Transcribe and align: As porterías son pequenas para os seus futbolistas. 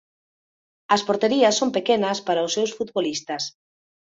As 0.95 1.01
porterías 1.07 1.57
son 1.59 1.69
pequenas 1.77 2.17
para 2.27 2.45
os 2.47 2.53
seus 2.57 2.71
futbolistas. 2.77 3.43